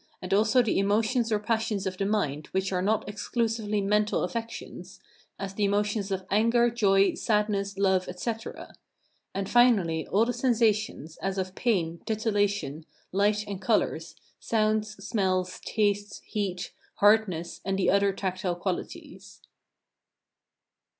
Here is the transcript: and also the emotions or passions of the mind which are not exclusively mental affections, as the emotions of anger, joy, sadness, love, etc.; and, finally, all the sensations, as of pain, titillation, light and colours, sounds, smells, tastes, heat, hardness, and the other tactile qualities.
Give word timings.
and 0.19 0.33
also 0.33 0.63
the 0.63 0.79
emotions 0.79 1.31
or 1.31 1.37
passions 1.37 1.85
of 1.85 1.95
the 1.95 2.07
mind 2.07 2.47
which 2.53 2.73
are 2.73 2.81
not 2.81 3.07
exclusively 3.07 3.81
mental 3.81 4.23
affections, 4.23 4.99
as 5.37 5.53
the 5.53 5.63
emotions 5.63 6.09
of 6.09 6.25
anger, 6.31 6.71
joy, 6.71 7.13
sadness, 7.13 7.77
love, 7.77 8.07
etc.; 8.09 8.73
and, 9.35 9.47
finally, 9.47 10.07
all 10.07 10.25
the 10.25 10.33
sensations, 10.33 11.17
as 11.17 11.37
of 11.37 11.53
pain, 11.53 12.01
titillation, 12.07 12.83
light 13.11 13.45
and 13.47 13.61
colours, 13.61 14.15
sounds, 14.39 14.93
smells, 15.07 15.59
tastes, 15.65 16.19
heat, 16.25 16.73
hardness, 16.95 17.61
and 17.63 17.77
the 17.77 17.91
other 17.91 18.11
tactile 18.11 18.55
qualities. 18.55 19.39